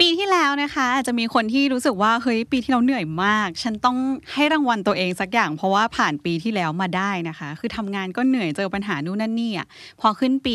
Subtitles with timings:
[0.00, 3.96] ปีที่แล้วนะคะอาจจะมีคนที่รู้สึกว่าเฮ้ยปีที่เราเหนื่อยมาก ฉันต้อง
[4.34, 9.66] ให้รางวัลตัวเองสักอย่าง เพราะว่าผ่านปีที่แล้วมาได้นะคะ คือทำงานก็เหนื่อยเจอปัญหานู่นนั่นนี่อะ
[10.00, 10.54] พอขึ้นปี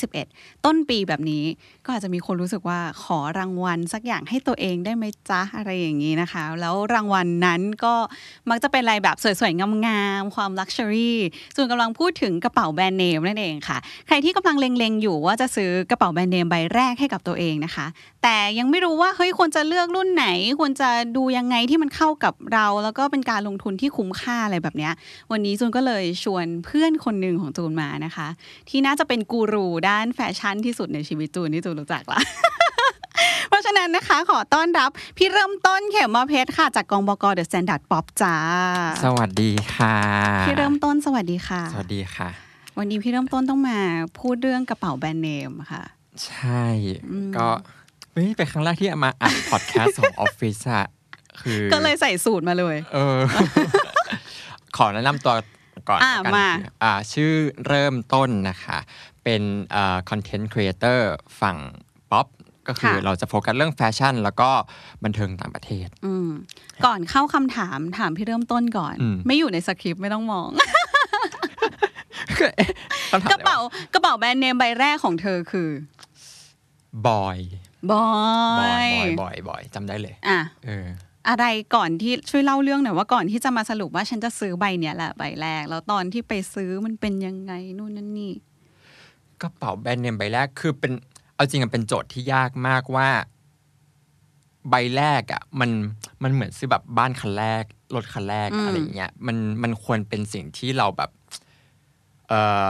[0.00, 1.44] 2021 ต้นปีแบบนี้
[1.84, 7.94] ก็อาจจะมีคนรู้สึกว่าขอรางวัลสักอย่างให้ตัวเองได้ไหมจ๊ะอะไรอย่างนี้นะคะ แล้วรางวัลนั้นก็
[8.50, 11.18] มักจะเป็นอะไรแบบสวยๆงามๆความ luxury
[11.56, 17.86] ส่วนกำลังพูดถึงกระเป๋าแบรนด์เนมนั่นเองค่ะ ใครที่กำลังเล็งๆอยู่ว่าจะซื้อกระเป๋าแบรนด์เนมใบแรกให้กับตัวเองนะคะ
[18.22, 20.26] แต่ยังไม่รู้ว่าเฮ้ยควรจะเลือกรุ่นไหน
[20.60, 24.92] ควรจะดูยังไงที่มันเข้ากับเรา แล้วก็เป็นการลงทุนที่คุ้มค่าอะไรแบบเนี้ย
[25.32, 28.28] วันนี้จูนก็เลยชวนเพื่อนคนหนึ่งของจูนมานะคะ
[28.68, 32.20] ที่น่าจะเป็นกูรูด้านแฟชั่นที่สุดในชีวิตจูนที่จูนรู้จักละ
[33.48, 38.36] เพราะฉะนั้นนะคะขอต้อนรับพี่เริ่มต้นเข็มมาเพชรค่ะ จากกองบก THE STANDARD POP จ้า
[39.04, 39.96] สวัสดีค่ะ
[40.46, 42.28] พี่เริ่มต้นสวัสดีค่ะ สวัสดีค่ะ
[42.78, 43.78] วันนี้พี่เริ่มต้นต้องมา
[44.18, 45.82] พูดเรื่องกระเป๋าแบรนด์เนมค่ะ
[46.26, 46.64] ใช่
[47.36, 47.48] ก็
[48.12, 50.86] เฮ้ยเป็นครั้งแรกที่มาอัดพอดแคสต์ของออฟฟิศอะ
[51.42, 53.18] คือ ก็เลยใส่สูทมาเลย เออ
[54.76, 55.34] ขอแนะนำตัว
[55.88, 56.48] ก่อนอะละกันมา
[56.82, 57.32] อ่าชื่อ
[57.66, 58.78] เริ่มต้นนะคะ
[59.24, 61.56] เป็นเอ่อ content creator ฝั่ง
[62.10, 62.26] ป๊อป
[62.68, 64.50] ก็คือเราจะโฟกัสเรื่องแฟชั่น แล้วก็
[65.04, 66.28] บันเทิงต่างประเทศอืม
[66.84, 70.48] ก่อนเข้าคำถามถามพี่เริ่มต้นก่อนอืมไม่อยู่ในสคริปต์ไม่ต้องมอง
[73.12, 73.58] คำถามกระเป๋า
[73.94, 75.68] กระเป๋าแบรนด์เนมใบแรกของเธอคือ
[77.06, 77.38] บอย
[77.90, 78.02] บอ
[78.60, 80.86] บอยยบอยบอยจำได้เลยอะเออ
[81.28, 81.44] อะไร
[81.74, 88.32] ก่อนที่ช่วยเล่าเรื่องหน่อยว่าก่อนที่จะมาสรุปว่าฉันจะซื้อใบเนี้ยแหละใบแรก แล้วตอนที่ไปซื้อมันเป็นยังไงนู่นนั่นนี่
[89.42, 90.92] กระเป๋าแบรนด์เนมใบแรกคือเป็น
[91.34, 93.08] เอาจริงอะเป็นโจทย์ที่ยากมากว่า
[94.70, 95.70] ใบแรกอะมัน
[96.22, 97.64] มันเหมือนซื้อแบบบ้านคันแรก
[97.94, 101.10] รถคันแรกอืมอะไรอย่างเงี้ยมันมันควรเป็นสิ่งที่เราแบบ
[102.28, 102.68] เอ่อ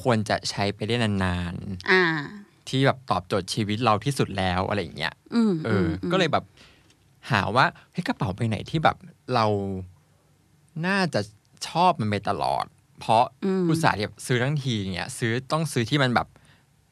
[0.00, 1.54] ควรจะใช้ไปได้นาน
[1.90, 2.39] อ่าๆ
[2.70, 6.44] ที่แบบตอบโจทย์ชีวิตเราที่สุดแล้วอะไรอย่างเงี้ยอืมเอออ ก็เลยแบบ
[7.30, 8.96] หาว่าเฮ้ยกระเป๋าไปไหนที่แบบ
[9.34, 9.46] เรา
[10.86, 11.20] น่าจะ
[11.68, 12.64] ชอบมันไปตลอด
[13.00, 13.24] เพราะ
[13.66, 16.28] มอุตส่าห์แบบซื้อทั้งทีเนี่ย ซื้อต้องซื้อที่มันแบบ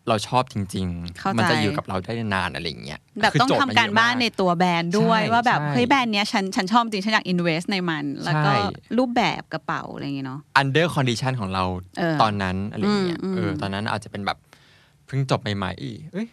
[0.08, 0.86] เราชอบจริง
[1.18, 8.56] เข้าใจๆมัจะอยู่กับเราได้นานๆอะไรอย่างเงี้ยแบบคืต้องโจทย์ทำมัการเยอะบ้านในตัวแบรนด์ด้วยใช่ว่าแบบใช่เฮ้ยแบรนด์เนี้ยฉันฉันชอบจริงฉันอยาก invest ในมัน แล้วก็ใช่
[8.98, 11.64] รูปแบบกระเป๋าอะไรอย่างเงี้ยเนาะ under condition ของเรา
[11.98, 14.38] เออตอนนั้นอะไรอย่างเงี้ยอืมอืมเออตอนนั้นอาจจะเป็นแบบ
[15.08, 16.26] เพิ่งจบใหม่ๆอีเอ้ย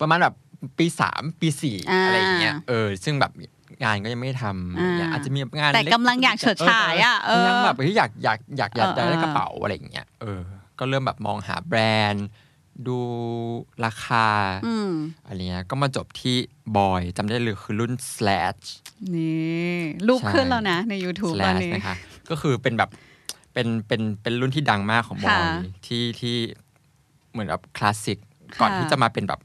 [0.00, 0.34] ประมาณแบบ
[0.78, 3.32] ปีสามปีสี่อะไรอย่างเงี้ยเออ ซึ่งแบบ
[3.84, 10.42] งานก็ยังไม่ได้ทำอะไรอย่างเงี้ยอาจจะมีงานแต่เล็กำลังอยากเฉิดฉายอะเออกำลังแบบเฮ้ยอยากอยากอยากอยากเออได้เออกระเป๋าอะไรอย่างเงี้ยเออ
[10.78, 11.80] ก็เริ่มแบบมองหาแบร
[12.12, 12.26] นด์
[12.88, 12.98] ดู
[13.84, 14.28] ราคา
[14.66, 14.90] อืม
[15.26, 16.36] อะไรเงี้ยก็มาจบที่
[16.76, 18.62] บอยจำได้เลยคือรุ่น slash
[19.14, 19.78] นี่
[20.08, 21.96] รูปใช่ขึ้นแล้วนะ ใน YouTube ตอน slash นี้นะคะ
[22.30, 22.90] ก็คือเป็นแบบ
[23.52, 26.36] เป็นเป็นเป็นรุ่นที่ดังมากของบอค่ะยที่ที่
[27.34, 28.18] เหมือนแบบคลาสสิก
[28.60, 29.40] ก่อนที่จะมาเป็นแบบ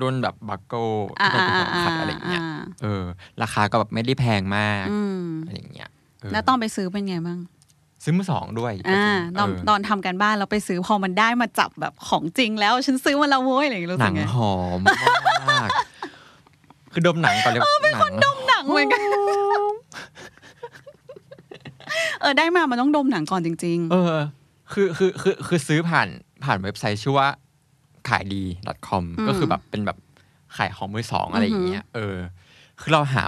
[0.00, 0.84] รุ่นแบบบัคโก้
[1.18, 2.42] ที่เป็นของขัดอะไรอย่างเงี้ย
[2.82, 3.02] เออ
[3.42, 5.90] ราคาก็แบบไม่ได้แพงมากอืมอะไรอย่างเงี้ย
[6.20, 7.38] เออแล้วตอนไปซื้อเป็นไงบ้าง
[8.04, 14.80] ซื้อมือสองด้วยอ่าตอนเออตอนทำกันบ้านเราไปซื้อพอมันได้มาจับแบบของจริงแล้ว ฉันซื้อมาแล้วโว้ยอะไรอย่างเงี้ยรู้หสึนักงไงหอม
[15.50, 15.68] มาก
[16.92, 19.00] คือดมหนังก่อนเลยเป็นคนดมหนังเหมือนกัน
[22.20, 24.14] เออได้มามันต้องดมหนังก่อนจริงเออ
[24.72, 26.08] คือคือคือคือซื้อผ่าน
[26.44, 27.28] ผ่านเว็บไซต์ชื่อว่า
[28.08, 28.44] ขายดี
[28.88, 29.98] .com อืมก็คือแบบเป็นแบบ
[30.56, 32.16] ขายของมือสองอะไรอย่างเงี้ย เออ
[32.80, 33.22] คือเราหา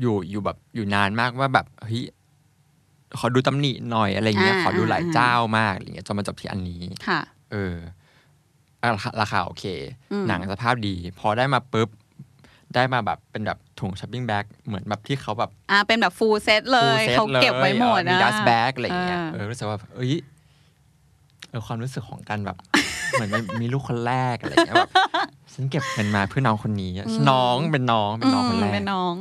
[0.00, 2.04] อยู่อยู่แบบอยู่นานมากว่าแบบเฮ้ย
[3.18, 7.20] ขอดูตำหนิหน่อยอะไรเงี้ยอ่าขอดูหลายอ่าเจ้ามากอะไรเงี้ยจนมาจบที่อันนี้ๆค่ะ
[7.52, 7.76] เออ
[8.94, 9.64] ราคาราคาโอเค
[10.12, 11.88] อืมหนังสภาพดี พอได้มาปุ๊บ
[12.74, 20.18] ได้มาแบบเป็นแบบถุง shopping bag เหมือนแบบที่เขาแบบ อ่าเป็นแบบ full set เลย full set เขาเก็บไว้หมดเลยเออมีนะ dust bag อะไรอย่างเงี้ยเออเออรู้สึกว่าเอ้ยเออ
[21.66, 22.56] ความรู้สึกของการแบบ
[23.12, 24.90] เหมือนมันมีลูกคนแรกอะไรอย่างเงี้ยแบบ
[25.54, 29.14] ฉันเก็บเงินมาเพื่อน้องคนนี้อะน้องเป็นน้องเป็นน้องคนแรกเป็นน้อง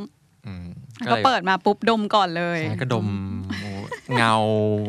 [0.46, 0.66] อืม
[1.08, 3.08] แล้วก็ลยเปิดมาปุ๊บดมก่อนเลยใช่ก็ดม
[3.62, 3.70] โอ้
[4.16, 4.34] เงา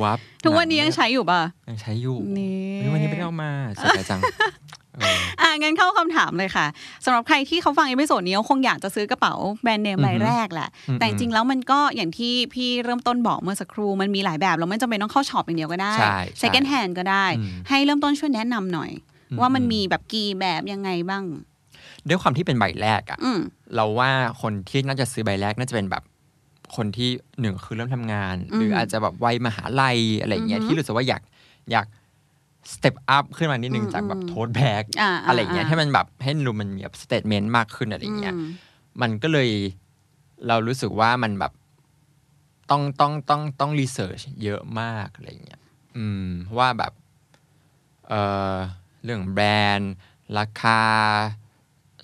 [0.02, 6.67] วับ ทุกวันนี้ยังใช้อยู่ป่ะยังใช้อยู่นี่เฮ้ยวันนี้ไม่ได้เอามาเสียดายจังเอออะงั้นเข้าคำถามเลยค่ะ
[7.05, 18.91] สำหรับใครที่เขาฟัง episode นี้เขาคงอยากจะซื้อกระเป๋าแบรนด์เนมใบแรกแหละอือฮึแต่จริงๆแล้วมันก็อย่างที่พี่เริ่มต้นบอกเมื่อสักครู่มันมีหลายแบบแล้วไม่จำเป็นต้องเข้า shop อย่างเดียวก็ได้ใช่ใช่ second hand ก็ได้อืมให้เริ่มต้นช่วยแนะนำหน่อย
[19.31, 21.25] อืมว่ามันมีแบบกี่แบบยังไงบ้าง
[22.08, 23.40] ด้วยความที่เป็นใบแรกอะอืม
[23.75, 24.11] เราว่า
[24.43, 26.02] คนที่น่าจะซื้อใบแรกน่าจะเป็นแบบ
[26.76, 31.23] คนที่หนึ่งคือเริ่มทำงาน หรืออาจจะแบบวัยมหาลัยอะไรอย่างเงี้ยที่รู้สึกว่าอยาก
[31.73, 31.87] อยาก
[32.73, 38.49] step up ขึ้นมานิดนึงจากแบบ tote bag อ่าอะไรอย่างเงี้ยอ่าให้มันแบบให้ดูมันมีแบบ statement มากขึ้นอะไรอย่างเงี้ยอืม
[39.00, 39.50] มันก็เลย
[40.49, 41.52] เรารู้สึกว่ามันแบบ
[42.70, 45.61] ต้องต้องต้องต้อง research เยอะมากอะไรอย่างเงี้ย
[45.96, 46.28] อืม
[46.58, 46.93] ว่าแบบ
[48.08, 48.12] เอ
[48.55, 48.56] อ
[49.05, 49.46] เรื่องแบร
[49.78, 49.93] นด์
[50.38, 50.81] ราคา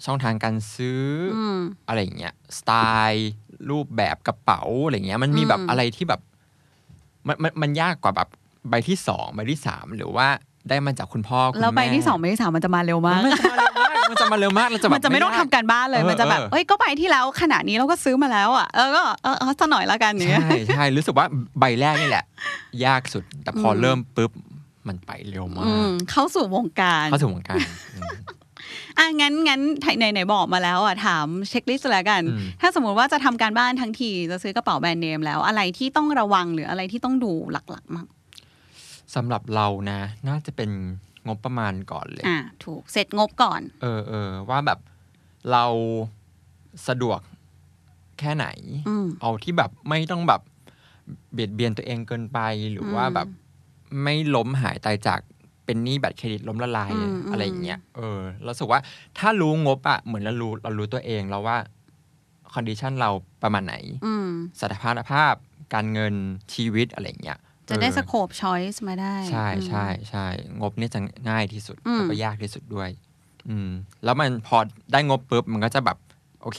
[0.05, 1.05] ช่องทางการซื้อ
[1.35, 2.73] ออืมอะไรอย่างเงี้ยสไต
[3.11, 3.31] ล์
[3.71, 6.21] รูปแบบกระเป๋าอะไรอย่างเงี้ยมันมีแบบอืมอะไรที่แบบ
[7.27, 8.29] มันมันมันยากกว่าแบบ
[8.69, 10.29] ใบที่สองใบที่สามหรือว่า
[10.69, 21.27] ได้มาจากคุณพ่อคุณแล้วใบม่ที่สองใบที่สามมันจะมาเร็วมาก มันจะมาเร็วมากมันจะมาเร็วมากเราจะแบบมันจะไม่ต้องยาทำการบ้านเลยเออมันจะแบบเออเอ้ยก็ใบที่แล้วขนาดนี้เราก็ซื้อมาแล้วอะเออก็เออเอาสักหน่อยละกันเนี้ยใช่ใช่รู้สึกว่า
[21.61, 22.25] ใบแรกนี่แหละ
[22.85, 24.31] ยากสุดแต่พออมเริ่มปุ๊บ
[24.89, 27.59] มันไปเร็วมาอืกมเข้าสู่วงการเข้าถึงวงการ
[27.95, 28.11] อืม
[28.99, 29.61] อะงั้นงั้น
[29.99, 38.07] ไหนไหนบอกมาแล้วอะถามเช็คลิสต์แล้วกันอืมถ้าสมมติว่าจะทำการบ้านทั้งทีจะซื้อกระเป๋าแบรนด์เนมแล้วอะไรที่ต้องระวังหรืออะไรที่ต้องดูหลักๆมั้ง
[39.15, 40.71] สำหรับเรานะ น่าจะเป็น
[41.27, 44.79] งบประมาณก่อนเลยอะถูกเสร็จงบก่อน เออเออว่าแบบ
[45.53, 45.65] เรา
[46.89, 47.21] สะดวก
[48.19, 48.47] แค่ไหน
[48.89, 50.41] อืมเอาที่แบบไม่ต้องแบบ
[51.33, 52.39] เบียดเบียนตัวเองเกินไป
[52.73, 53.29] หรือว่าอืมแบบ
[54.03, 55.21] ไม่ล้มหายตายจาก
[55.65, 58.81] เป็นหนี้บัตรเครดิตล้มละลายอืมอะไรอย่างเงี้ยเออเรารู้สึกว่า
[59.19, 61.59] ถ้ารู้งบอะเหมือนเรารู้เรารู้ตัวเองแล้วว่า
[62.53, 63.11] condition เรา
[63.43, 63.75] ประมาณไหน
[64.07, 64.29] อืม
[64.61, 65.35] สถานภาพ
[65.75, 66.15] การเงิน
[66.55, 67.39] ชีวิตอะไรอย่างเงี้ย
[67.71, 70.27] จะได้เออสโคปช้อยส์มาได้ ใช่อืมใช่ใช่
[70.61, 72.91] งบเนี่ยจะง่ายที่สุดอืมแล้วก็ยากที่สุดด้วย
[73.49, 73.71] อืม
[74.05, 74.57] แล้วมันพอ
[74.93, 75.99] ได้งบปุ๊บมันก็จะแบบ
[76.43, 76.59] โอเค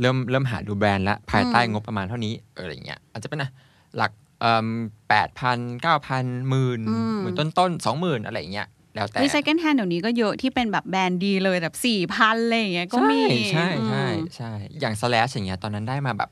[0.00, 3.50] เริ่มเริ่มหาดูแบรนด์ละภายใต้งบประมาณเท่านี้เอออะไรเงี้ยอาจจะเป็นนะ
[3.96, 4.68] หลักเอ่อ
[5.08, 6.80] แปดพันเก้าพันหมื่น
[7.20, 13.20] หมื่นต้นต้นสองหมื่นอะไรเงี้ยแล้วแต่ดีไซน์เคิลแฮนเดี๋ยวนี้ก็เยอะที่เป็นแบบแบรนด์ดีเลยแบบสี่พันอะไรอย่างเงี้ยก็มี
[13.52, 16.30] ใช่ใช่อืมใช่อย่างสแลชอย่างเงี้ยตอนนั้นได้มาแบบ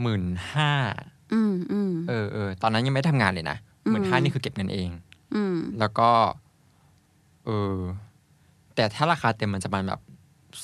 [0.00, 0.72] หมื่นห้า
[1.32, 3.56] อืมอืมเออเออตอนนั้นยังไม่ทำงานเลยนะ
[3.90, 4.90] หมื่นห้านี่คือเก็บเงินเอง
[5.34, 6.10] อืมแล้วก็
[7.44, 7.76] เออ
[8.74, 10.00] แต่ถ้าราคาเต็มมันจะประมาณแบบ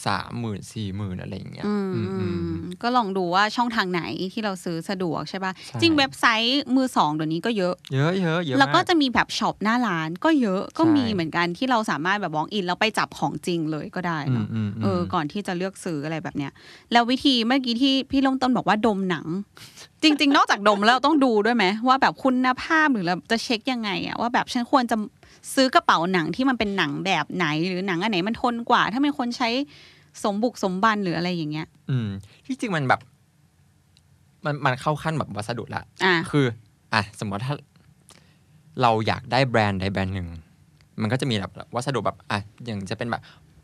[0.07, 4.03] สามหมื่นสี่หมื่นอะไรอย่างเงี้ยอืมอืมอือืมมก็ลองดูว่าช่องทางไหน
[4.33, 16.53] ที่เราซื้อสะดวกใช่ปะใช่จริงเว็บไซต์มือสองเดี๋ยวนี้ก็เยอะ เยอะเยอะเยอะแล้วก็มาจะมีแบบช็อปหน้าร้านก็เยอะก็ใช่มีเหมือนกันที่เราสามารถแบบวองอินแล้วไปจับของจริงเลยก็ได้อืมเนาะอืมมเออก่อนที่จะเลือกซื้ออะไรแบบเนี้ย
[16.93, 19.27] แล้ววิธีเมื่อกี้ที่พี่ลงต้นบอกว่าดมหนัง
[20.03, 24.97] จริง ๆ นอกจากดมแล้วต้องดูด้วยไหมว่าแบบคุณภาพหรือเราจะเช็คยังไงอะว่าแบบฉันควรจะ
[25.55, 29.49] ซื้อกระเป๋าหนังที่มันเป็นหนังแบบไหน หรือหนังอันไหนมันทนกว่า ถ้าเป็นคนใช้
[30.25, 32.09] สมบุกสมบันหรืออะไรอย่างเงี้ย อืม
[32.47, 33.01] ที่จริงมันแบบ
[34.45, 36.47] มันมันเข้าขั้นแบบวัสดุละอะคือ
[36.95, 37.55] อะสมมติถ้า
[38.83, 40.29] เราอยากได้แบรนด์ใดแบรนด์หนึ่ง
[41.01, 43.23] มันก็จะมีแบบวัสดุแบบอะอย่างจะเป็นแบบ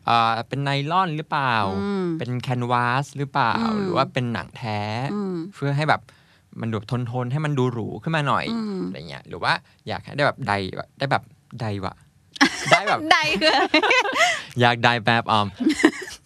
[0.09, 4.81] อ่าเป็นไนลอนหรือเปล่าอืมเป็น canvas หรือเปล่าอืมหรือว่าเป็นหนังแท้
[5.13, 6.01] อืมเพื่อให้แบบ
[6.61, 9.53] มันดูทนทนๆให้มันดูหรูขึ้นมาหน่อยอืมอะไรเงี้ย หรือว่า
[9.89, 11.23] อยากให้ได้แบบใดแบบได้แบบ
[11.61, 11.95] ใดวะ
[12.71, 13.65] ได้แบบใดคืออะไร
[14.61, 15.47] อยากได้แบบอม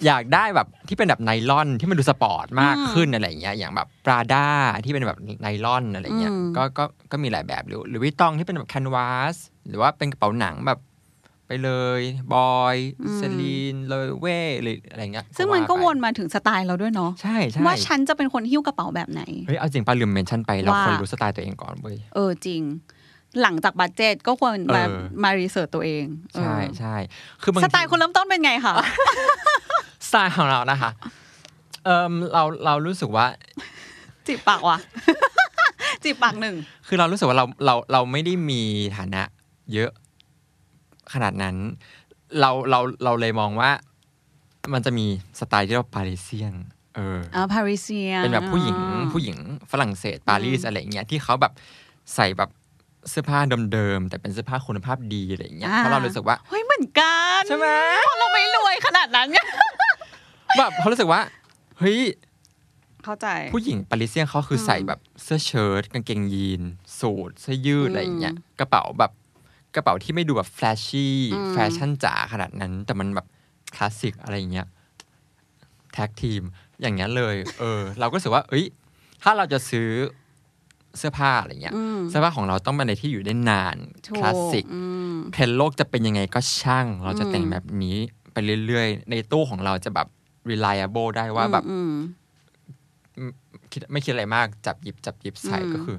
[0.06, 4.46] อยากได้แบบที่เป็นแบบไนลอนที่มันดูสปอร์ตมากอืมขึ้นอะไรเงี้ยอย่างแบบ Prada
[4.84, 9.36] ที่เป็นแบบไนลอนอะไรเงี้ยอืมก็ก็ก็มีหลายแบบหรือหรือ Vuitton ที่เป็นแบบ canvas
[9.68, 10.80] หรือว่าเป็นกระเป๋าหนังแบบ
[11.48, 12.00] ไปเลย
[12.34, 12.76] บอย
[13.16, 22.62] เซลีนเลยเว่หรืออะไรเงี้ยซึ่งมันก็าไปวนมาถึงสไตล์เราด้วยเนาะใช่ใช่ว่าฉันจะเป็นคนหิ้วกระเป๋าแบบไหนเฮ้ยเอาจริงป้าลืมเมนชั่นไปเราว่าควรรู้สไตล์ตัวเองก่อนเว้ยเออจริง
[23.42, 26.96] หลังจากบัตเจ็ตก็ควรมาเออมารีเสิร์ชตัวเองเออใช่ใช่
[27.42, 28.74] คือบางสทีไตล์คุณเริ่มต้นเป็นไงคะ
[30.06, 30.90] สไตล์ของเรานะคะ
[31.84, 33.26] เออเราเรารู้สึกว่า
[34.26, 34.78] จีบปากว่ะ
[36.02, 38.62] จีบปากหนึ่งคือเรารู้สึกว่าเราเราเราไม่ได้มี
[38.96, 39.22] ฐานะ
[39.72, 39.90] เยอะ
[41.12, 41.56] ขนาดนั้น
[42.40, 43.70] เราเราเราเลยมองว่า
[44.72, 45.06] มันจะมี
[45.38, 46.54] สไตล์ที่เรา Parisian
[46.96, 48.76] เอออ่า Parisian เป็นแบบผู้หญิง
[49.12, 49.36] ผู้หญิง
[49.70, 51.52] ฝรั่งเศสปารีสอะไรอย่างเงี้ยที่เขาแบบ
[52.14, 52.50] ใส่แบบ
[53.10, 53.38] เสื้อผ้า
[53.72, 57.68] เดิมๆแต่เป็นเสื้อผ้าคุณภาพดีอะไรอย่างเงี้ยเพราะเรารู้สึกว่าเฮ้ยเหมือนกันใช่ไหม
[58.04, 59.38] เพราะเราไม่รวยขนาดนั้นไง
[60.58, 61.20] แบบเขารู้สึกว่า
[61.78, 62.00] เฮ้ย
[63.04, 66.62] เข้าใจผู้หญิง Parisian เขาคือใส่แบบเสื้อเชิ้ตกางเกงยีน
[67.00, 69.12] สูทเสื้อยืดอะไรอย่างเงี้ยกระเป๋าแบบ
[69.74, 73.26] กระเป๋าที่ไม่ดูแบบ flashy อืมแฟชั่นจ๋าขนาดนั้น แต่มันแบบ
[73.74, 74.66] คลาสสิกอะไรอย่างเงี้ย
[75.92, 76.42] แท็กทีม
[76.80, 78.64] อย่างเงี้ยเลย เออ เราก็รู้สึกว่า เอ้ย
[79.22, 79.88] ถ้าเราจะซื้อ
[80.98, 84.82] เสื้อผ้าอะไรเงี้ยอืมเสื้อผ้าของเราต้องเป็นอะไรที่อยู่ได้นานถูกคลาสสิกอื
[85.14, 87.96] มเทรนด์โลกจะเป็นยังไงก็ช่าง เราจะแต่งอืมแบบนี้
[88.32, 88.36] ไป
[88.66, 90.06] เรื่อยๆ ในตู้ของเราจะแบบ
[90.50, 91.94] reliable ได้ว่าแบบอืม
[93.72, 95.98] คิดไม่คิดอะไรมากจับหยิบจับหยิบใส่อืมก็คือ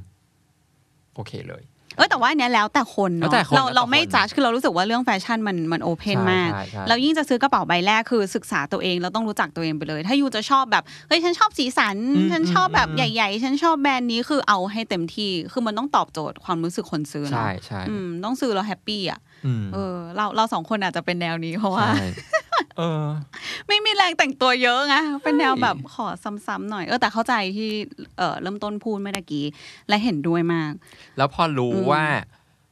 [1.16, 1.64] โอเคเลย
[1.98, 22.08] เออแต่ว่าอันเนี้ยแล้วแต่คนแล้วเนาะแต่คนเราแล้วแต่เราไม่คนจัดคือเรารู้สึกว่าเรื่องแฟชั่นมันมัน open ใช่มากใช่ใช่แล้วยิ่งจะซื้อกระเป๋าใบแรกคือศึกษาตัวเองเราต้องรู้จักตัวเองไปเลย ถ้ายูจะชอบแบบเฮ้ยฉันชอบสีสันอืมฉันชอบแบบอืมใหญ่ๆ ฉันชอบแบรนด์นี้คือเอาให้เต็มที่คือมันต้องตอบโจทย์ความรู้สึกคนซื้อเนาะใช่ใช่อืมต้องซื้อแล้วแฮปปี้อะอืมเออเราเราสองคนอาจจะเป็นแนวนี้เพราะว่าใช่
[22.78, 23.06] เออ
[23.68, 26.08] ไม่มีแรงแต่งตัวเยอะไงเป็นแนวใช่แบบขอ
[26.48, 27.72] ซ้ำๆหน่อย เออแต่เข้าใจที่
[28.18, 29.46] เออเริ่มต้นพูดเมื่อกี้
[29.90, 30.72] และเห็นด้วยมาก
[31.18, 32.04] แล้วพอรู้อืมว่า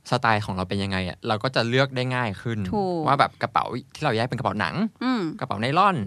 [0.10, 5.98] สไตล์ของเราเป็นยังไงอะเราก็จะเลือกได้ง่ายขึ้นถูกว่าแบบกระเป๋าที่เราแยกเป็นกระเป๋าหนังอืมกระเป๋าไนลอน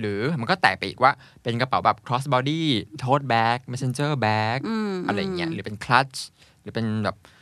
[0.00, 1.12] หรือมันก็แตกไปอีกว่า
[1.42, 2.62] เป็นกระเป๋าแบบ cross body
[3.02, 6.18] tote bag messenger bag อืมอะไรอย่างเงี้ยหรือเป็น clutch
[6.62, 7.37] หรือเป็นแบบเอ่อ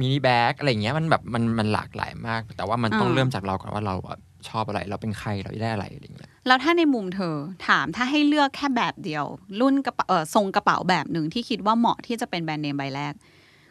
[0.00, 7.36] mini bag อะไรอย่างเงี้ยมันแบบมันมันหลากหลายมาก แต่ว่ามันต้องอ่าเริ่มจากเราก่อนว่าเราอะชอบอะไร เราเป็นใครเราได้อะไรอะไรอย่างเงี้ยแล้วถ้าในมุมเธอ
[7.68, 9.24] ถามถ้าให้เลือกแค่แบบเดียว
[9.60, 13.14] รุ่นกระเป๋าเออทรงกระเป๋าแบบหนึ่งที่คิดว่าเหมาะที่จะเป็นแบรนด์เนมใบแรก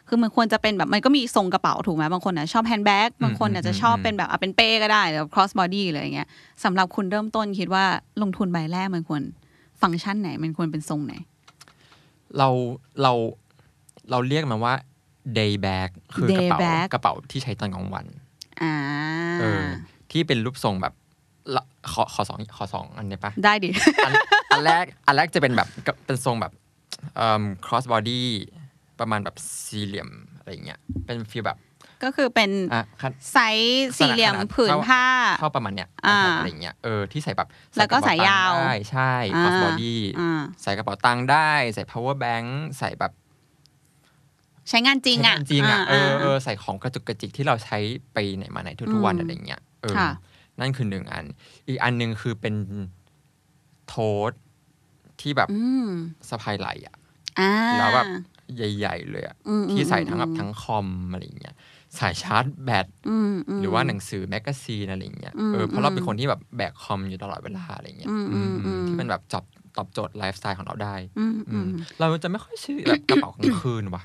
[0.08, 6.28] คือมันควรจะเป็นแบบมันก็มีทรงกระเป๋าถูกไหมบางคนนะชอบ handbag บางคนอาจจะชอบเป็นแบบอะเป็นเป้ก็ได้หรือ cross body อะไรอย่างเงี้ย
[6.64, 7.84] สำหรับคุณเริ่มต้นคิดว่า
[8.22, 9.22] ลงทุนใบแรกมันควร
[9.82, 11.14] ฟังก์ชันไหนมันควรเป็นทรงไหน
[12.38, 12.48] เรา
[13.02, 13.12] เรา
[14.10, 14.74] เราเรียกมันว่า
[15.38, 18.06] day bag คือกระ Day เป๋า bag กระเป๋าที่ใช้ตอนกลางวัน
[18.62, 18.74] อ่า
[19.40, 19.64] เออ
[20.10, 20.94] ที่เป็นรูปทรงแบบ
[21.56, 21.62] ละ
[21.92, 23.70] ขอขอสองขอสองอันเนี้ยปะ ได้ดิ
[24.04, 24.12] อัน
[24.50, 26.52] อันแรกอันแรกจะเป็นแบบก็เป็นทรงแบบ
[27.16, 28.22] เอ่อ cross body
[29.00, 29.36] ประมาณแบบ
[29.66, 31.58] สี่เหลี่ยมอะไรอย่างเงี้ยเป็น feel แบบ
[32.06, 35.04] ก็คือเป็นอะขนาดไซส์สี่เหลี่ยมขนาดผืนเท่าผ้า
[35.38, 42.48] เข้าประมาณเนี้ยอ่าอะไรอย่างเงี้ยเออที่ใส่แบบแล้วก็ระเป๋สายยาวตังค์ได้ใช่อ่า cross body อ่า ใส่กระเป๋าตังค์ได้ ใส่ power bank
[42.78, 43.12] ใส่แบบ
[44.68, 47.78] ใช้งานจริงใช้อะงานจริงอะเออเอออ่าใส่ของกระจุกกระจิกที่เราใช้
[48.12, 50.10] ไปไหนมาไหนทุกๆวันอืมอะไรอย่างเงี้ยเออค่ะ
[50.60, 51.24] นั่นคือหนึ่งอัน
[51.68, 52.54] อีกอันหนึ่งคือเป็น
[53.88, 53.94] โท
[54.28, 54.30] ส
[55.20, 55.88] ที่แบบอืม
[56.28, 56.96] สะพายไหลอะ
[57.40, 58.06] อ่าแล้วแบบ
[58.56, 61.54] ใหญ่ ๆ เลยอะอืมที่ใส่ทั้งอืแบมบทั้งคอมอะไรอย่างเงี้ย
[61.98, 69.44] สายชาร์จแบตอืมมหรือว่าหนังสือ magazine อะไรอย่างเงี้ยอืมเออเพราะเราเป็นอืมคนที่แบบแบกคอมอยู่ตลอดเวลาอะไรอย่างเงี้ยอืมอืมอืมอืมที่มันแบบจอบ
[69.76, 74.02] ตอบโจทย์ไลฟ์สไตล์ของเราได้อืมอือืมมเราจะไม่ค่อยซื้อแบบกระเป๋ากลางคืนว่ะ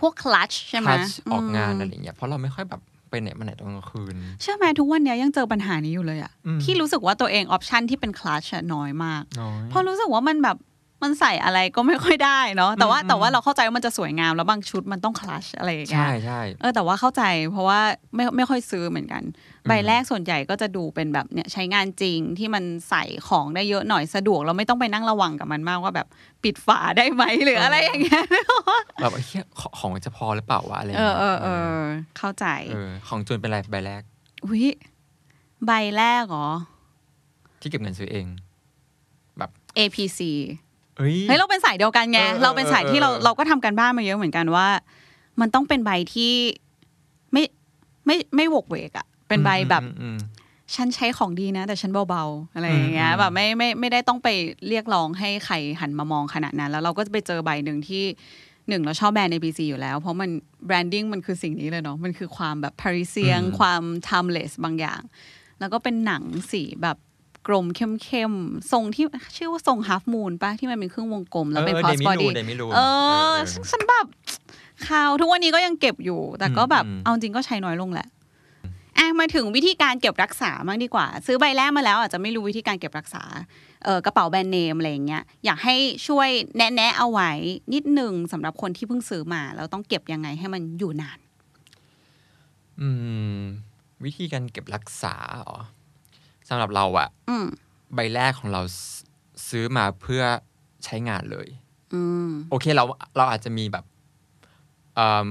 [0.00, 10.56] พวกคลัชใช่ไหมทัชออกงานมอะไรอย่างเงี้ยเพราะเราไม่ค่อยแบบไปไหนมาไหนตอนกลางคืน เชื่อไหมทุกวันเนี้ยยังเจอปัญหานี้อยู่เลยอะอืมที่รู้สึกว่าตัวเอง option ที่เป็นคลัชอะน้อยมากน้อยเพราะรู้สึกว่ามันแบบ
[11.02, 17.80] มันใส่อะไรก็ไม่ค่อยได้เนาะแต่ว่าอืมแต่ว่าเราเข้าใจว่ามันจะสวยงามแล้วบางชุดมันต้องคลัชอะไรอย่างเงี้ยใช่ใช่เออแต่ว่าเข้าใจเพราะว่า
[18.14, 19.22] ไม่ไม่ค่อยซื้อเหมือนกัน
[19.68, 26.06] ใบแรกส่วนใหญ่ก็จะดูเป็นแบบเนี่ยใช้งานจริงที่มันใส่ของได้เยอะหน่อยสะดวกเราไม่ต้องไปนั่งระวังกับมันมากว่าแบบ
[26.44, 28.24] ปิดฝาได้ไหมหรืออะไรอย่างเงี้ย
[29.00, 31.80] แบบเฮียขของจะพอหรือเปล่าวะอะไรย่างเองี้อยเออเออ
[32.18, 34.02] เข้าใจเออของจูนเป็นอะไรใบแรก
[34.44, 34.66] อุ้ย
[35.66, 36.48] ใบแรกเหรอ
[37.60, 38.26] ที่เก็บเงินซื้อเอง
[39.78, 40.67] APC เฮ้ย
[41.28, 44.68] เฮ้ยเราเป็นสายเดียวกันไงเออเออเราเป็นสายที่เราเออเราก็ทำกันบ้านมาเยอะเหมือนกันว่า
[45.40, 46.32] มันต้องเป็นใบที่
[47.32, 47.44] ไม่
[48.06, 50.18] ไม่ไม่โหวกเหวกอะเป็นใบแบบอืมอืม
[50.74, 54.28] ฉันใช้ของดีนะ แต่ฉันเบาๆอะไรอย่างเงี้ยอืมแบบไม่ไม่ไม่ได้ต้องไป
[54.68, 58.04] เรียกร้องให้ใครหันมามองขนาดนั้น แล้วเราก็จะไปเจอใบหนึ่งที่
[58.68, 60.30] หนึ่งเราชอบแบรนด์ APC อยู่แล้ว เพราะมัน
[60.66, 65.00] branding มันคือสิ่งนี้เลยเนาะมันคือความแบบ Parisian ความ timeless บางอย่าง
[65.60, 66.96] แล้วก็เป็นหนังสีแบบ
[67.46, 69.04] กรมเข้มๆทรงที่
[69.36, 72.78] ชื่อว่าทรง half moon ปะที่มันเป็นเครื่องวงกลม แล้วเป็นเออ cross เดมิ body ลูเดมิลูเอ
[73.32, 73.34] อ
[73.70, 74.06] ฉันแบบ
[74.88, 78.08] ข่าวทุกวันนี้ก็ยังเก็บอยู่ แต่ก็แบบอืมเอาจริงก็ใช้น้อยลงแหละ
[78.98, 83.22] อะมาถึงวิธีการเก็บรักษาบ้างดีกว่า ซื้อใบแรกมาแล้วอาจจะไม่รู้วิธีการเก็บรักษา
[83.84, 85.76] เออกระเป๋าแบรนด์เนมอะไรอย่างเงี้ยอยากให้
[86.06, 87.32] ช่วยแนะแนะเอาไว้
[87.74, 91.18] นิดหนึ่งสำหรับคนที่เพิ่งซื้อมาแล้วต้องเก็บยังไงให้มันอยู่นาน
[92.80, 92.88] อื
[93.38, 93.40] ม
[94.04, 95.58] วิธีการเก็บรักษาเหรอ
[96.48, 97.46] สำหรับเราอะอืม
[97.94, 98.78] ใบแรกของเราซ
[99.48, 100.22] ซื้อมาเพื่อ
[100.84, 101.48] ใช้งานเลย
[101.94, 102.84] อืมโอเคเรา
[103.16, 103.84] เราอาจจะมีแบบ
[104.94, 105.30] เอิ่ม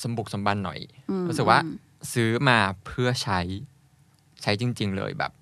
[0.00, 0.78] สมบุกสมบันหน่อย
[1.10, 1.58] อืมรู้สึกว่า
[2.12, 3.40] ซื้อมาเพื่อใช้
[4.42, 5.32] ใช้จริง ๆ เลยแบบ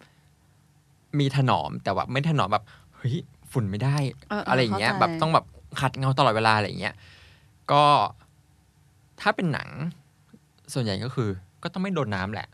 [1.18, 2.64] มีถนอมแต่ว่าไม่ถนอมแบบ
[2.96, 3.16] เฮ้ย
[3.52, 3.96] ฝุ่นไม่ได้
[4.30, 5.46] เออเอออะไรอย่างเงี้ยเข้าใจแบบต้องแบบ
[5.80, 6.94] ขัดเงาตลอดเวลาอะไรอย่างเงี้ย
[7.72, 7.84] ก็
[9.20, 9.68] ถ้าเป็นหนัง
[10.72, 11.30] ส่วนใหญ่ก็คือ
[11.62, 12.53] ก็ต้องไม่โดนน้ำแหละอ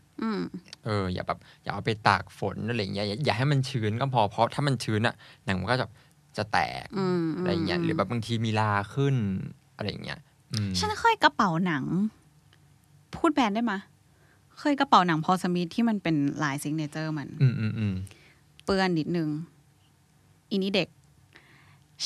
[0.85, 5.87] เอออย่าแบบอย่าเอาไปตากฝนอะไรอย่างเงี้ยอย่าอย่าให้มันชื้นก็พอเพราะถ้ามันชื้นอะหนังมันก็จะ
[6.37, 9.15] จะแตกอืมอะไรอย่างเงี้ยหรือแบบบางทีมีลาขึ้น
[9.75, 10.19] อะไรอย่างเงี้ย
[10.53, 11.83] อืมฉันเคยกระเป๋าหนัง
[13.15, 13.81] พูดแบรนด์ได้ไหมย
[14.59, 17.95] เคยกระเป๋าหนังพอสมิธที่มันเป็นลายซิงเนเจอร์มันอืมอืมอืม
[18.65, 19.29] เปื้อนนิดนึง
[20.49, 20.89] อีนี่เด็ก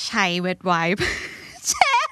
[0.05, 1.05] ใช้เวทไวป์
[1.67, 2.09] เช็ด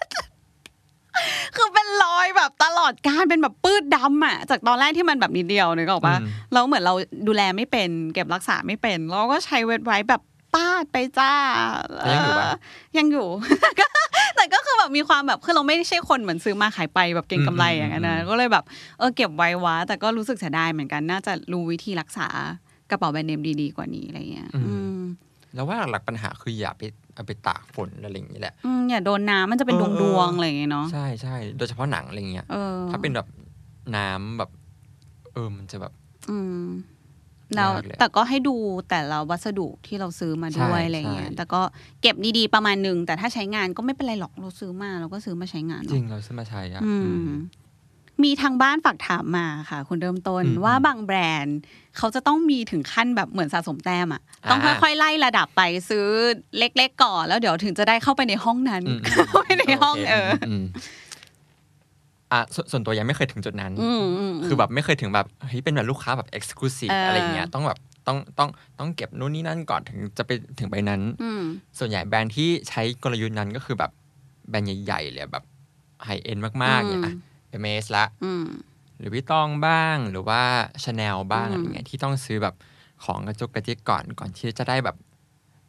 [1.55, 6.93] คือเป็นรอยแบบตล อดการเป็นแบบปื้ดดำอะจากตอนแรกที่มันแบบนิดเดียวนึกออกปะอืมแล้วเหมือนเรา
[7.27, 10.21] ดูแลไม่เป็น เก็บรักษาไม่เป็น เราก็ใช้เวทไวป์แบบ
[10.53, 11.33] ปาดไปจ้า
[11.95, 12.51] แล้วยังอยู่ปะ
[12.93, 13.27] เยังอยู่
[13.61, 13.85] แต่
[14.35, 18.63] แต่ก็คือแบบมีความแบบคือเราไม่ใช่คนเหมือนซื้อมาขายไปแบบเก่งกำไรอย่างนั้นนะก็เลยแบบ
[18.99, 22.27] เออเก็บไว้วะแต่ก็รู้สึกเสียดายเหมือนกันน่าจะรู้วิธีรักษา
[22.89, 25.01] กระเป๋าแบรนด์เนมดีๆกว่านี้อะไรเงี้ยอืมอืม
[25.55, 26.81] แล้วว่าหลักๆปัญหาคืออย่าไป
[27.15, 33.27] เอาไปตากฝนอะไรอย่างนี้แหละอืมอย่าโดนน้ำมันจะเป็นเอดอวงเอดวองๆอะไรอย่างเงี้ยเนาะใช่ใช่โดยเฉพาะหนังอะไรเงี้ยเออถ้าเป็นแบบ
[33.95, 34.49] น้ำแบบ
[35.33, 35.93] เออมันจะแบบ
[36.29, 36.65] อืม
[37.55, 38.55] แล้วยากเลยแต่ก็ให้ดู
[38.89, 41.61] แต่ละวัสดุที่เราซื้อมาด้วยใช่อะไรเงี้ยใช่แต่ก็
[42.01, 47.13] เก็บดีๆประมาณหนึ่งแต่ถ้าใช้งานก็ไม่เป็นไรหรอกเราซื้อมาเราก็ซื้อมาใช้งานจเนอะริงเราซื้อมาใช้อะอือื
[48.15, 51.57] มมมีทางบ้านฝากถามมาค่ะ คุณเริ่มต้นอืมว่าบางแบรนด์
[51.97, 56.05] เขาจะต้องมีถึงขั้นแบบเหมือนสะสมแต้มอะอ่าต้องค่อยๆไล่ระดับไปซื้อ
[56.57, 60.29] เล็กๆก่อนแล้วเดี๋ยวถึงจะได้เข้าไปในห้องนั้นอืมเข้าไปในห้องโคเออ
[60.61, 60.63] ม
[62.31, 71.43] อะส่วนส่วนตัวยังไม่เคยถึงจุดนั้นอืมอืมคือแบบไม่เคยถึงแบบเฮ้ยเป็นแบบลูกค้าแบบ exclusive เออออะไรเงี้ยต้องแบบต้องต้องต้องเก็บนู่นนี่นั่นก่อนถึงจะไปถึงใบนั้นอืม
[71.79, 73.91] ส่วนใหญ่แบรนด์ที่ใช้กลยุทธ์นั้นก็คือแบบ
[74.49, 75.43] แบรนด์ใหญ่ๆเลยแบบ
[76.05, 77.15] high-end มากๆเนี่ย
[77.53, 78.45] แอร์เมสละอืม
[78.99, 80.41] หลุยส์ วิตตองบ้างหรือว่า
[80.83, 82.55] ชาแนลบ้างอืมอะไรเงี้ยที่ต้องซื้อแบบ
[83.05, 84.97] ของกระจุกกระจิกก่อนก่อนที่จะได้แบบ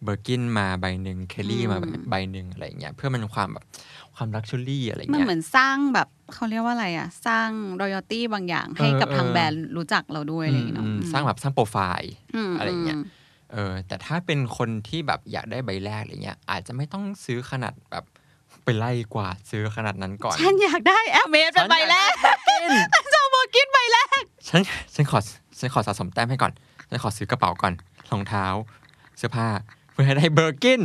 [0.04, 1.78] เบอร์กินมาใบหนึ่งเคลลี่มา
[2.10, 3.64] ใบหนึ่งอะไรเงี้ยเพื่อมันความแบบ
[4.14, 7.48] ความ luxury อะไรมันเงี้ยเหมือนสร้างแบบเขาเรียกว่าอะไรอะ สร้าง
[7.80, 12.12] loyalty บางอย่างให้กับเออทางเออแบรนด์รู้จักเราด้วยอะไรอย่างเงี้ยเนาะอืมอืมสร้างแบบสร้างโปรไฟล์
[12.50, 13.02] มอะไรเงี้ยม
[13.52, 18.04] เออแต่ถ้าเป็นคนที่แบบอยากได้ใบแรกอะไรเงี้ยอาจจะไม่ต้องซื้อขนาดแบบ
[18.64, 22.40] ไปไล่กวาดซื้อขนาดนั้นก่อน ฉันอยากได้แอร์เมสเป็นใบแรกฉันอยาก
[22.92, 24.60] ได้จะเอาเบอร์กินใบแรก ฉัน
[24.94, 25.18] ฉันขอ
[25.58, 26.52] ฉันขอสะสมแต้มให้ก่อน
[26.88, 27.72] ฉันขอซื้อกระเป๋าก่อน
[28.10, 28.46] รองเท้า
[29.18, 29.48] เสื้อผ้า
[29.92, 30.82] เพื่อให้ได้เบอร์กิน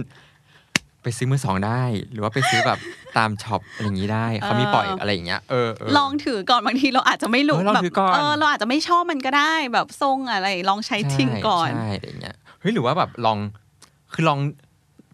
[1.04, 2.80] ไปซื้อมือสองได้ หรือว่าไปซื้อแบบ
[3.18, 13.38] ตามช็อปอะไรอย่างนี้ได้ เขามีปล่อยอะไรอย่างเงี้ย เออเออลองถือก่อนบางทีเราอาจจะไม่รู้เออลองแบบถือก่อนเออเราอาจจะไม่ชอบมันก็ได้ แบบทรงอะไร ลองใช้จริงก่อน ใช่ อะไรอย่างเงี้ย เฮ้ย หรือว่าแบบลอง
[14.14, 14.40] คือลอง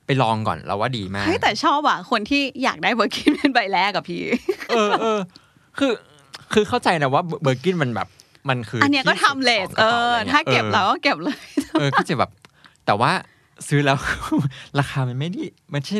[0.06, 4.22] ไปลองก่อนเราว่าดีมากเฮ้ยแต่ชอบอะคนที่อยากได้เบอร์กินเป็นใบแรกกับพี่
[4.70, 5.20] เออเออ
[5.80, 5.92] คือ
[6.54, 8.08] คือเข้าใจนะว่าเบอร์กินมันแบบ
[8.50, 11.38] มันคือ อัอันเนี้ยก็ timeless เออ ถ้าเก็บแล้วก็เก็บเลย
[11.80, 12.30] เออก็จะแบบ
[12.86, 13.12] แต่ว่า
[13.68, 13.98] ซื้อแล้ว
[14.80, 15.44] ราคามันไม่ได้
[15.74, 15.98] มันไม่ใช่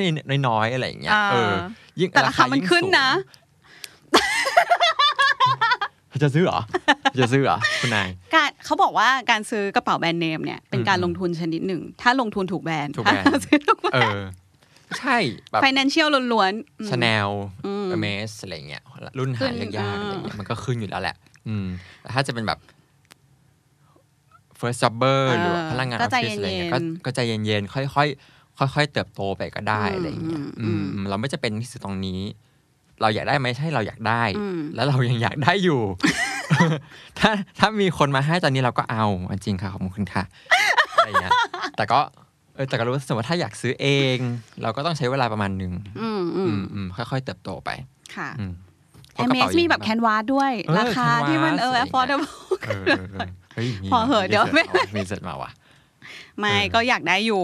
[0.48, 1.54] น้อยๆอะไรอย่างเงี้ยเออ
[2.00, 3.10] ยิ่งแต่ราคามันยิ่งขึ้นสูงนะ
[6.24, 6.60] จะซื้อเหรอ
[7.20, 14.20] จะซื้อเหรอคุณนายการเขาบอกว่าการซื้อกระเป๋าแบรนด์เนมเนี่ยเป็นการอืมลงทุนชนิดหนึ่ง ถ้าลงทุนถูกแบรนด์ถูกแบรนด์ถ้าซื้อถูกแบรนด์อ
[15.00, 15.18] ใช่
[15.52, 17.30] แบบ financial ล้วนๆอืมชาแนล
[17.66, 18.84] อืมเมสอะไรเงี้ย
[19.20, 21.16] รุ่นขึ้หานยากๆอ่าอะไรเงี้ยมันก็ขึ้นอยู่แล้วแหละ
[21.48, 21.66] อืม
[22.02, 22.60] แต่ถ้าจะเป็นแบบ
[24.60, 32.22] first jobber หรือว่าพนักงานอก็อฟใจฟิศอะไรเย็เงี้นยก็ก็ใจเย็นๆค่อยๆค่อยๆเติบโตไปก็ได้อืมอะไรเงี้ยอืมอืมเราไม่จะเป็นที่สุดตรงนี้
[33.02, 35.82] เราอยากได้ไหมใช่เราอยากได้อืมแล้วเรายังอยากได้อยู่
[37.20, 39.06] ถ้าถ้ามีคนมาให้ตอนนี้เราก็เอา
[39.46, 40.24] จริงค่ะขอบคุณค่ะ
[40.96, 41.32] อะไรเงี้ย
[41.78, 42.00] แต่ก็
[42.56, 44.18] เออแต่ก็รู้สึกว่าถ้าอยากซื้อเอง
[44.62, 47.70] เราก็ต้องใช้เวลาประมาณหนึ่งอืมอือืมมอืมค่อยๆเติบโตไป
[48.16, 48.52] ค่ะอืม
[49.16, 52.30] แอมเมสมีแบบแคนวาสด้วยเออราคาที่มันเออ canvas อะไรอย่างเงี้ย affordable
[52.68, 54.64] เออเออเออเฮ้ยมีพอเหอะเดี๋ยวไม่
[54.96, 55.52] มีเสร็จมาว่ะ
[56.40, 57.44] ไม่เออก็อยากได้อยู่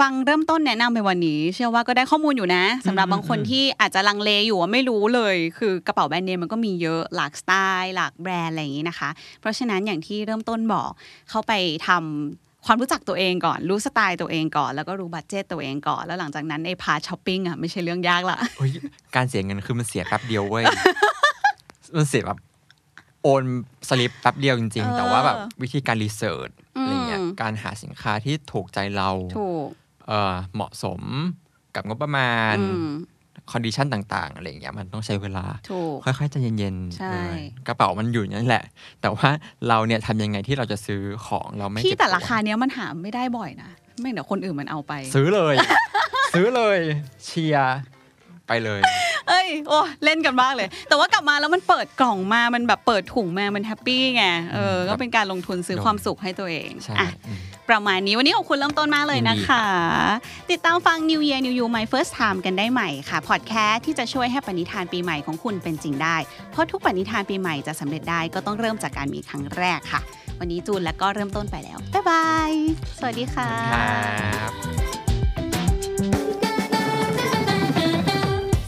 [0.00, 9.08] ฟังเริ่มต้นแนะนำไปวันนี้ เชื่อว่าก็ได้ข้อมูลอยู่นะสำหรับอืมบางคนอืมที่อาจจะลังเลอยู่ว่าไม่รู้เลย คือกระเป๋าแบรนด์เนมมันก็มีเยอะหลากสไตล์หลากแบรนด์อะไรอย่างนี้นะคะ
[9.40, 10.90] เพราะฉะนั้นอย่างที่เริ่มต้นบอก
[11.30, 11.52] เข้าไป
[11.88, 18.70] ทำความรู้จักตัวเองก่อน รู้สไตล์ตัวเองก่อน แล้วก็รู้ budget ตัวเองก่อน แล้วหลังจากนั้นไอ้ part shopping อะไม่ใช่เรื่องยากละเฮ้ย
[19.16, 20.64] การเสียเงินคือมันเสียแป๊บเดียวเว้ย
[21.96, 22.38] มันเสียแบบ
[23.22, 23.42] โอน
[23.88, 29.68] สลิปแป๊บเดียวจริงเออๆแต่ว่าแบบวิธีการ research อะไรเงี้ยอืม การหาสินค้าที่ถูกใจเราถูก
[30.08, 31.00] เออเหมาะสม
[31.74, 32.90] กับงบประมาณอืม
[33.52, 38.64] condition ต่าง ๆ อะไรเงี้ยมันต้องใช้เวลาถูกค่อยๆใจเย็นๆใช่เออกระเป๋ามันอยู่นั่นแหละ
[39.00, 39.28] แต่ว่า
[39.68, 45.54] เราเนี่ยทำยังไงที่เราจะซื้อของเราไม่พี่เจ็บแต่ตัวราคาเนี้ยมันหาไม่ได้บ่อยนะ ไม่เดี๋ยวคนอื่นมันเอาไป ซื้อเลย
[46.34, 46.78] ซื้อเลย
[47.24, 47.76] เชียร์
[48.46, 48.80] ไปเลย
[49.28, 57.38] เอ้ยโอ้เล่นกันมากเลย แต่ว่ากลับมาแล้วมันเปิดกล่องมามันแบบเปิดถุงมามันแฮปปี้ไงเอออืมก็เป็นการลงทุนซื้อเนอะความสุขให้ตัวเองใช่อะอืม
[57.70, 59.64] ประมาณนี้วันนี้ขอบคุณเริ่มต้นมากเลยนะคะ
[60.50, 66.16] ติดตามฟัง New Year New You My First Time กันได้ใหม่ค่ะพอดแคสต์ที่จะช่วยให้ปณิธานปีใหม่ของคุณเป็นจริงได้
[66.50, 70.00] เพราะทุกปณิธานปีใหม่จะสำเร็จได้ก็ต้องเริ่มจากการมีครั้งแรกค่ะ
[70.40, 72.50] วันนี้จูนแล้วก็เริ่มต้นไปแล้วบ๊ายบาย
[72.98, 74.71] สวัสดีค่ะ